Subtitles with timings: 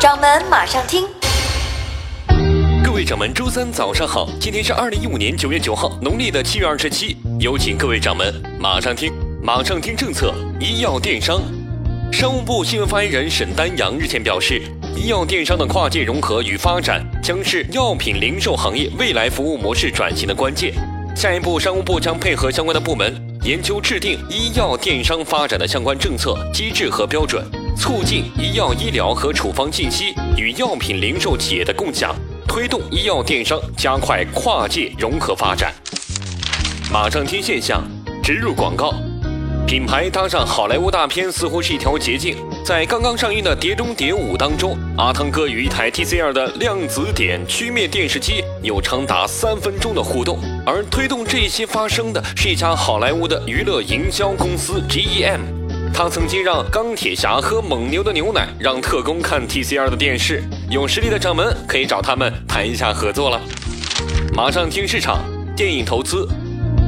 [0.00, 1.08] 掌门马上听，
[2.84, 7.16] 各位掌门，周三早上好，今天是二零一五年九月九号，农历的七月二十七。
[7.40, 10.32] 有请各位掌门马上听，马上听政策。
[10.60, 11.42] 医药电商，
[12.12, 14.62] 商务部新闻发言人沈丹阳日前表示，
[14.94, 20.72] 医药电商的跨界融合与发展将是药品零售行业未来服务模式转型的关键。
[21.16, 27.44] 下一步，商务部将配合相关的部门，研究制定医药电商发展的相关政策机制和标准。
[27.78, 32.12] 促进医药医疗和处方信息与药品零售企业的共享，
[32.46, 35.72] 推动医药电商加快跨界融合发展。
[36.92, 37.82] 马上听现象，
[38.22, 38.92] 植入广告，
[39.64, 42.36] 品牌搭上好莱坞大片似乎是一条捷径。
[42.64, 55.40] 在刚刚上映的《碟中谍五》当中，阿汤哥与一台 TCL 的量子点曲面电视机有长达三分钟的互动，而推动这些发生的是一家好莱坞的娱乐营销公司 GEM。
[55.92, 60.42] 他曾经让钢铁侠喝蒙牛的牛奶，让特工看 TCL 的电视。
[60.70, 63.40] 有实力的掌门可以找他们谈一下合作了。
[64.32, 65.18] 马上听市场，
[65.56, 66.28] 电影投资。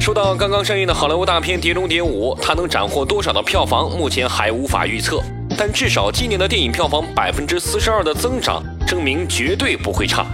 [0.00, 5.20] 说到刚刚上映的好莱坞大片《碟中谍五》，它能斩获多少的票房，目前还无法预测。
[5.58, 10.24] 但至少今年的电影票房百分之四十二的增长，证明绝对不会差。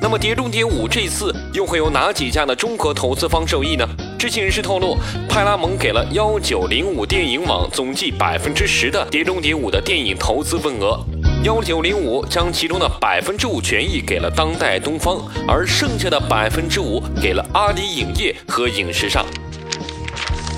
[0.00, 3.88] 那么《碟中谍五》这次又会有哪几家的中国投资方受益呢？
[4.18, 4.96] 知情人士透露，
[5.28, 10.98] 派拉蒙给了幺九零五电影网总计百分之十的《碟中谍五》的电影投资份额，
[11.44, 19.26] 幺九零五将其中的百分之五权益给了当代东方，而剩下的百分之五给了阿里影业和影视上。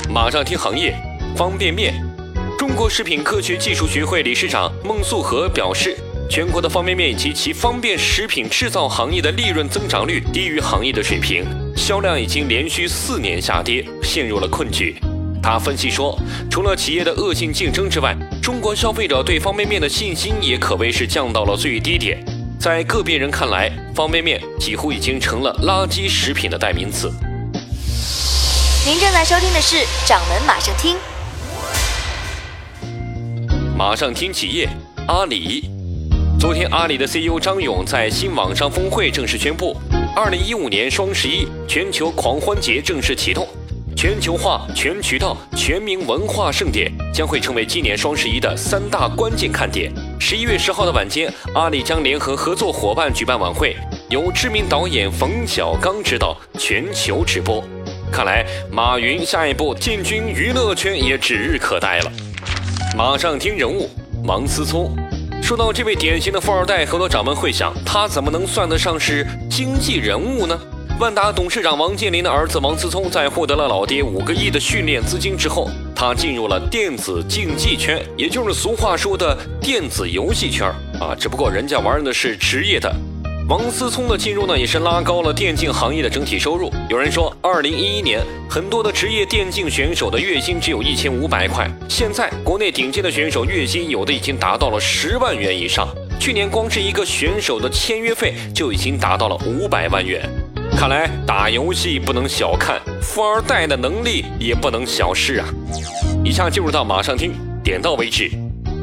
[0.09, 0.95] 马上听行业，
[1.37, 1.95] 方便面。
[2.57, 5.97] 中国食品科学技术学会理事长孟素和表示。
[6.29, 11.45] 全国的方便面及其方便食品制造行业的利润增长率低于行业的水平，
[11.77, 14.97] 销量已经连续四年下跌，陷入了困局。
[15.43, 16.19] 他分析说，
[16.51, 22.19] 除了企业的恶性竞争之外，中国消费者对方便面的信心也可谓是降到了最低点。
[22.59, 27.13] 在个别人看来，方便面几乎已经成了垃圾食品的代名词。
[28.85, 29.77] 您正在收听的是
[30.09, 30.97] 《掌门马上听》，
[33.77, 34.69] 马上听企业
[35.07, 35.71] 阿里。
[36.41, 39.77] 昨天，阿里的 CEO 张勇在新网上峰会正式宣布，
[40.19, 43.47] 二零一五年双十一全球狂欢节正式启动，
[43.95, 49.93] 全球化、全渠道、全民文化盛典将会成为今年双十一的三大关键看点。
[50.19, 53.77] 十一月十号的晚间，阿里将联合合作伙伴举办晚会，
[54.09, 57.63] 由知名导演冯小刚执导，全球直播。
[58.11, 62.13] 看来，马云下一步进军娱乐圈也指日可待了。
[62.97, 63.91] 马上听人物，
[64.25, 64.97] 王思聪。
[65.47, 70.61] 说到这位典型的富二代，很多掌门会想，他怎么能算得上是经济人物呢？
[70.99, 80.67] 万达董事长王健林的儿子王思聪，在获得了老爹五个亿的训练资金之后，他进入了电子竞技圈，也就是俗话说的电子游戏圈
[80.99, 81.15] 啊。
[81.17, 82.93] 只不过人家玩的是职业的。
[83.49, 86.69] 王思聪的进入呢，也是拉高了电竞行业的整体收入。
[86.91, 88.21] 有人说，二零一一年
[88.51, 95.87] 很多的职业电竞选手的月薪只有一千五百块，现在国内顶尖的选手月薪有的已经达到了十万元以上。
[96.19, 100.29] 去年光是一个选手的签约费就已经达到了五百万元。
[100.77, 105.47] 看来打游戏不能小看，富二代的能力也不能小视啊！
[106.25, 107.33] 以下进入到马上听，
[107.63, 108.29] 点到为止。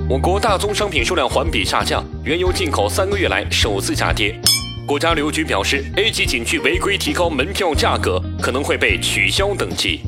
[0.09, 4.39] 我国大宗商品数量环比下降，原油进口三个月来首次下跌。
[4.85, 10.01] 国家旅游局表示，A 级景区违规提高门票价格，可能会被取消等级。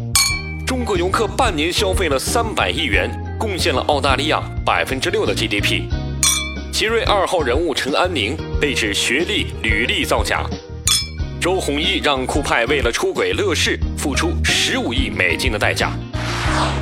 [0.67, 3.09] 中国游客半年消费了三百亿元，
[3.39, 5.83] 贡献了澳大利亚百分之六的 GDP。
[6.73, 10.43] 奇瑞二号人物陈安宁被指学历、履历造假。
[11.39, 15.91] 周鸿祎让酷派为了出轨乐视付出十五亿美金的代价。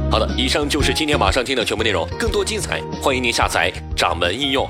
[0.10, 4.68] 好的，以上就是今天马上听的全部内容，更多精彩，欢迎您下载掌门应用。